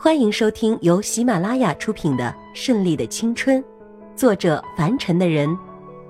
[0.00, 3.60] 欢迎收听由喜马拉雅出品的《顺利的青春》，
[4.14, 5.58] 作者凡尘的人，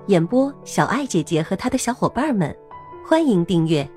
[0.05, 2.55] 演播小爱姐姐和她的小伙伴们。
[3.03, 3.89] 欢迎订阅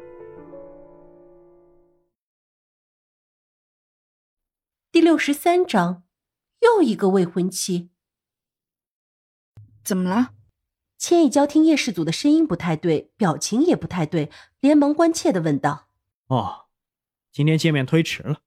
[4.91, 6.05] 第六十三章，
[6.61, 7.91] 又一个未婚妻。
[9.85, 10.31] 怎么了？
[10.97, 14.31] 千亿娇听叶氏祖的声音不太对，表情也不太对，
[14.61, 15.89] 连忙关切的问道
[16.29, 16.69] ：“哦，
[17.31, 18.39] 今天见面推迟了。”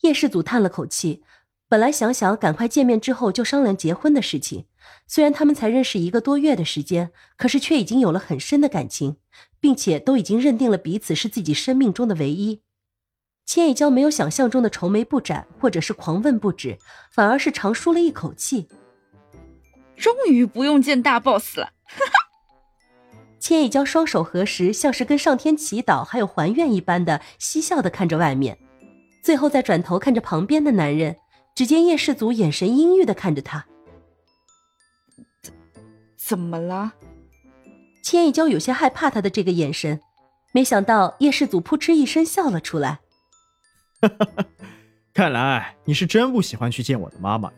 [0.00, 1.22] 叶世祖叹了口气，
[1.68, 4.66] 本来想想赶快见面之后就商量结婚的事情。
[5.06, 9.16] 虽然他们才认识一个多月的时间，可是却已经有了很深的感情，
[9.60, 12.62] 并且都已经认定了彼此是自己生命中的唯一。
[13.44, 16.78] 千叶娇没有想象中的愁眉不展，或者是狂问不止，
[17.12, 18.68] 反而是长舒了一口气。
[19.96, 22.12] 终于不用见大 boss 了，哈哈！
[23.38, 28.56] 千叶娇双手合十，像是跟上天祈祷，还有还愿一般的嬉笑的看着外面。
[29.22, 31.16] 最后再转头看着旁边的男人，
[31.54, 33.66] 只见叶世祖眼神阴郁的看着他。
[35.42, 35.52] 怎
[36.16, 36.92] 怎么了？
[38.02, 40.00] 千叶娇有些害怕他的这个眼神，
[40.52, 43.00] 没想到叶世祖扑哧一声笑了出来。
[44.00, 44.46] 哈哈哈！
[45.12, 47.52] 看来你是真不喜欢去见我的妈妈。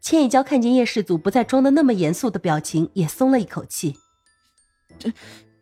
[0.00, 3.96] 千叶娇看见叶世祖不再装的那么严肃的表情，也松了一口气。
[4.98, 5.12] 这，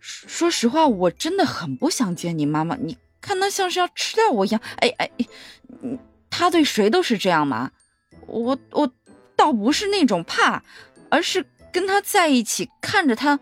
[0.00, 2.76] 说实话，我真的很不想见你妈妈。
[2.76, 2.96] 你。
[3.26, 5.10] 看他像是要吃掉我一样，哎哎，
[6.30, 7.72] 他对谁都是这样吗？
[8.28, 8.88] 我我
[9.34, 10.62] 倒不是那种怕，
[11.10, 13.40] 而是跟他在一起看着他，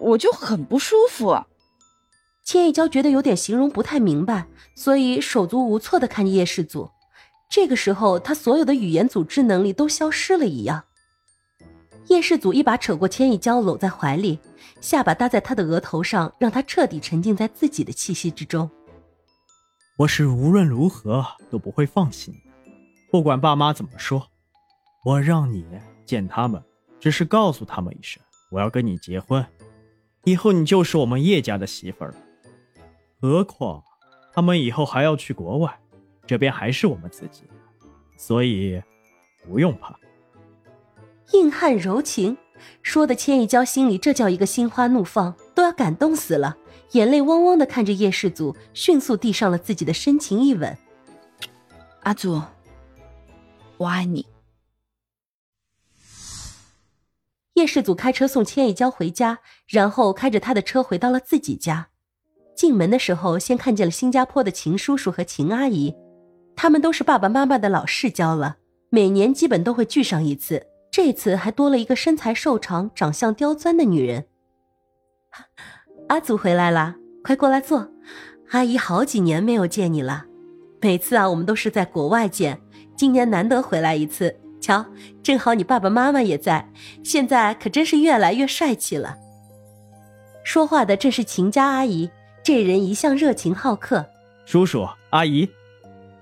[0.00, 1.44] 我就很不舒服。
[2.42, 6.90] 千一娇觉得有点形容不太明白，所以手足无措的看着叶世祖。
[7.48, 10.82] 这个时候，他所有的语言组织能力都消失了一样。
[12.08, 14.40] 叶世祖一把扯过千一娇，搂在怀里，
[14.80, 18.68] 下巴搭在他的额头上，让他彻底沉浸在自己的气息之中。
[19.98, 22.76] 我是无论如何都不会放弃你的，
[23.10, 24.28] 不管爸妈怎么说，
[25.06, 25.66] 我让你
[26.04, 26.62] 见他们，
[27.00, 29.46] 只是告诉他们一声，我要跟你结婚，
[30.24, 32.16] 以后你就是我们叶家的媳妇儿了。
[33.18, 33.82] 何况
[34.34, 35.80] 他们以后还要去国外，
[36.26, 37.44] 这边还是我们自己，
[38.18, 38.82] 所以
[39.46, 39.98] 不用怕。
[41.32, 42.36] 硬汉柔情，
[42.82, 45.34] 说的千一娇心里这叫一个心花怒放，
[45.76, 46.56] 感动死了。
[46.92, 50.76] 眼泪汪汪的看着叶世祖，迅速递上了自己的深情一吻。
[52.02, 52.40] 阿祖，
[53.76, 54.26] 我爱你。
[57.54, 61.88] 叶世祖开车送千叶娇回家，然后开着他的车回到了自己家。
[62.54, 65.94] 进门的时候，先看见了新加坡的秦叔叔和秦阿姨，
[66.54, 68.56] 他们都是爸爸妈妈的老世交了，
[68.90, 70.66] 每年基本都会聚上一次。
[70.90, 74.26] 这次还多了一个身材瘦长、长相刁钻的女人。
[76.08, 77.90] 阿祖回来了，快过来坐。
[78.50, 80.24] 阿姨好几年没有见你了，
[80.80, 82.60] 每次啊，我们都是在国外见，
[82.96, 84.36] 今年难得回来一次。
[84.60, 84.86] 瞧，
[85.22, 86.72] 正好你爸爸妈妈也在，
[87.04, 89.16] 现在可真是越来越帅气了。
[90.44, 92.10] 说话的正是秦家阿姨，
[92.42, 94.06] 这人一向热情好客。
[94.44, 95.48] 叔叔阿姨，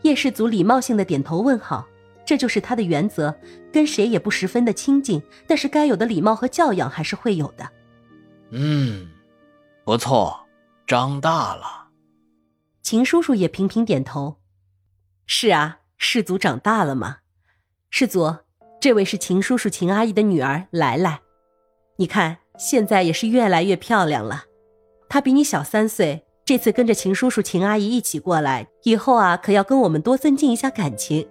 [0.03, 1.87] 叶氏族礼貌性的点头问好，
[2.25, 3.35] 这就是他的原则，
[3.71, 7.69] 跟谁也不十分的亲近，但是该有的礼貌和教养还是会有的。
[8.55, 9.09] 嗯。
[9.85, 10.47] 不错，
[10.87, 11.89] 长大了。
[12.83, 14.37] 秦叔叔也频频点头。
[15.27, 17.19] 是啊，世祖长大了嘛。
[17.91, 18.37] 世祖，
[18.81, 21.21] 这位是秦叔叔、秦阿姨的女儿来来，
[21.97, 24.45] 你看现在也是越来越漂亮了。
[25.09, 31.29] 她比你小三岁，这次跟着秦叔叔、秦阿姨一起过来，以后啊可要跟我们多增进一下感情。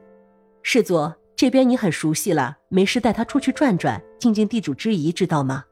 [0.62, 5.66] 世祖这边你很熟悉了，没事带她出去转转，尽尽地主之谊，知道吗？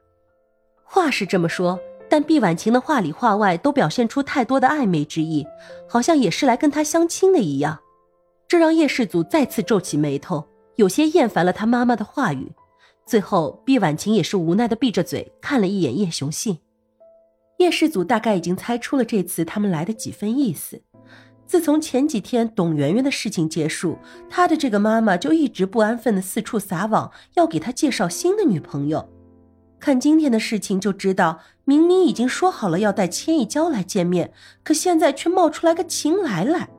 [0.93, 1.79] 话是这么说。
[2.09, 5.47] 但毕婉晴的话里话外都表现出太多的暧昧之意，
[5.87, 7.79] 好像也是来跟他相亲的一样，
[8.49, 12.51] 这让叶世祖再次皱起眉头，有些厌烦了他妈妈的话语。
[13.05, 16.59] 最后，毕婉晴也是无奈的闭着嘴，看了一眼叶雄信。
[17.59, 20.81] 叶世祖大概已经猜出了这次他们来的几分意思。
[21.47, 23.97] 自从前几天董媛媛的事情结束，
[24.29, 29.07] 他的这个妈妈就一直不安分的四处撒网，要给他介绍新的女朋友。
[29.81, 34.31] 看今天的事情就知道，明明已经说好了要带千亿娇来见面，
[34.63, 36.69] 可现在却冒出来个秦来来。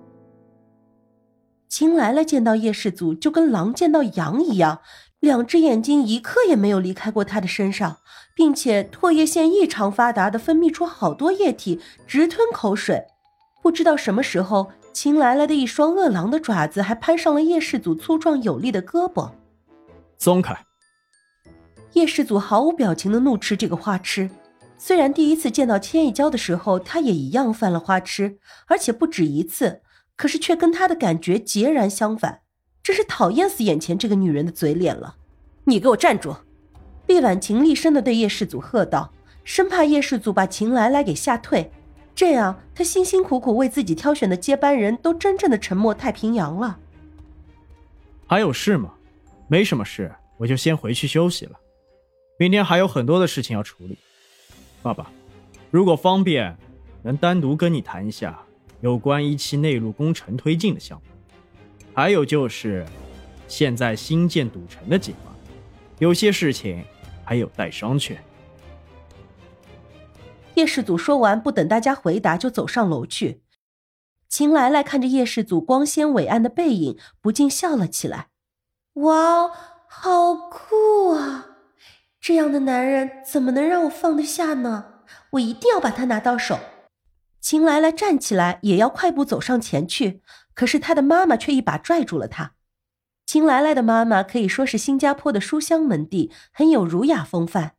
[1.68, 4.82] 秦来来见到叶世祖就跟狼见到羊一样，
[5.18, 7.96] 两只眼睛一刻也没有离开过他的身上，
[8.36, 13.06] 并且唾液腺异常发达的分泌出好多液体，直吞口水。
[13.60, 19.32] 不知道什么时候，秦来来的一双饿狼的爪子还攀上了叶世祖粗壮有力的胳膊，
[20.18, 20.56] 松开。
[21.94, 24.30] 叶世祖毫无表情的怒斥这个花痴，
[24.78, 29.82] 虽然第一次见到千亿娇的时候，他也一样犯了花痴，而且不止一次，
[30.16, 32.40] 可是却跟他的感觉截然相反。
[32.82, 35.16] 真是讨厌死眼前这个女人的嘴脸了！
[35.64, 36.34] 你给我站住！
[37.06, 39.12] 毕婉晴厉声的对叶世祖喝道，
[39.44, 41.70] 生怕叶世祖把秦来来给吓退，
[42.14, 46.78] 这样他辛辛苦苦为自己挑选的接班人都真正的沉没太平洋了。
[48.26, 48.94] 还有事吗？
[49.46, 51.52] 没什么事，我就先回去休息了。
[52.42, 53.96] 明天还有很多的事情要处理。
[54.82, 55.12] 爸爸，
[55.70, 56.58] 如果方便，
[57.04, 58.36] 能单独跟你谈一下
[58.80, 61.04] 有关一期内陆工程推进的项目，
[61.94, 62.84] 还有就是
[63.46, 65.32] 现在新建赌城的计划，
[66.00, 66.84] 有些事情
[67.24, 68.16] 还有待商榷。
[70.56, 73.42] 叶世祖说完，不等大家回答，就走上楼去。
[74.28, 78.30] 秦来来看着叶世祖光鲜伟岸的背影，不禁笑了起来。
[78.94, 79.48] 哇，
[79.86, 81.50] 好酷啊！
[82.22, 85.00] 这样的男人怎么能让我放得下呢？
[85.30, 86.56] 我一定要把他拿到手。
[87.40, 90.22] 秦来来站起来，也要快步走上前去，
[90.54, 92.52] 可是他的妈妈却一把拽住了他。
[93.26, 97.72] 秦来来的妈妈可以说是新加坡的书香门第，很有儒雅风范，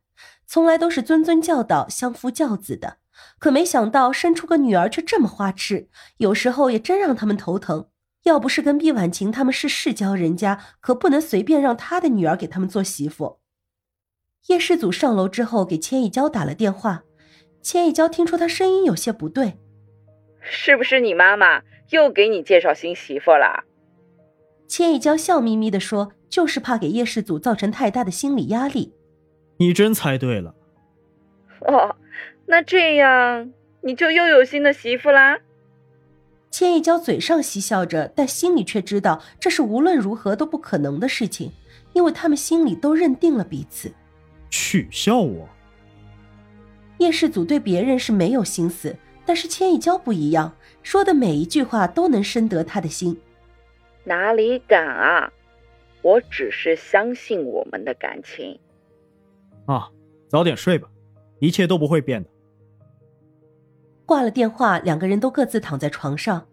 [0.46, 2.98] 从来都是谆谆教导、相夫教子的。
[3.38, 5.88] 可没想到生出个女儿却这么花痴，
[6.18, 7.88] 有时候也真让他们头疼。
[8.24, 13.40] 要不是跟毕婉晴他们是世交人家，可不能随便让他的女儿给他们做媳妇。
[14.48, 17.04] 叶世祖上楼之后，给千一娇打了电话。
[17.62, 19.54] 千一娇听出他声音有些不对，
[20.40, 23.64] 是不是你妈妈又给你介绍新媳妇了？
[24.68, 28.92] 千一娇笑眯眯的说：“就是怕给叶世祖造成太大的心理压力。”
[29.56, 30.54] 你真猜对了。
[31.60, 31.96] 哦，
[32.44, 33.50] 那这样
[33.80, 35.38] 你就又有新的媳妇啦？
[36.50, 41.50] 千一娇嘴上嬉笑着，但心里却知道这是无论如何都不可能的事情，
[41.94, 43.90] 因为他们心里都认定了彼此。
[44.54, 45.48] 取笑我？
[46.98, 48.96] 叶世祖对别人是没有心思，
[49.26, 53.20] 但是千一娇不一样，说的每一句话都能深得他的心。
[54.04, 55.32] 哪里敢啊！
[56.02, 58.56] 我只是相信我们的感情。
[59.66, 59.90] 啊，
[60.28, 60.88] 早点睡吧，
[61.40, 62.30] 一切都不会变的。
[64.06, 66.46] 挂了电话，两个人都各自躺在床上。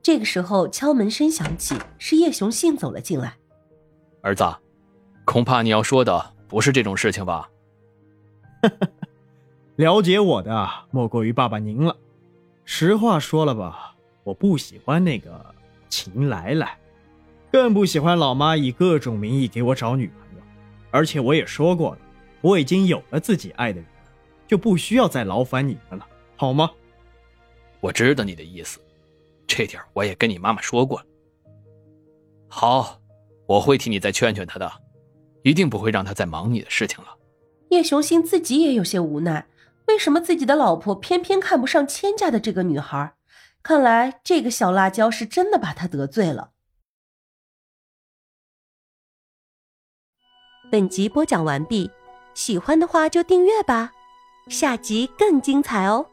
[0.00, 3.34] 这个时候，敲门声响起，是叶雄信走了进来。
[4.20, 4.44] 儿子，
[5.24, 7.48] 恐怕你要说的不是这种事情吧？
[9.76, 11.96] 了解我的莫过于爸爸您了。
[12.66, 15.54] 实话说了吧，我不喜欢那个
[15.88, 16.78] 秦来来，
[17.50, 20.44] 更不喜欢老妈以各种名义给我找女朋友。
[20.90, 21.98] 而且我也说过了，
[22.42, 23.88] 我已经有了自己爱的人，
[24.46, 26.06] 就不需要再劳烦你们了，
[26.36, 26.70] 好吗？
[27.80, 28.78] 我知道你的意思，
[29.46, 31.06] 这点我也跟你妈妈说过了。
[32.46, 33.00] 好，
[33.46, 34.70] 我会替你再劝劝她的，
[35.42, 37.16] 一定不会让他再忙你的事情了。
[37.70, 39.46] 叶雄心自己也有些无奈。
[39.88, 43.14] 为什么自己的老婆偏偏看不上千家的这个女孩？
[43.62, 46.52] 看来这个小辣椒是真的把他得罪了。
[50.70, 51.90] 本集播讲完毕，
[52.32, 53.92] 喜欢的话就订阅吧，
[54.48, 56.06] 下集更精彩哦。